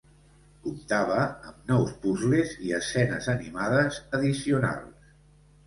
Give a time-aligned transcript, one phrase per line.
[0.61, 5.17] Comptava amb nous puzles i escenes animades addicionals.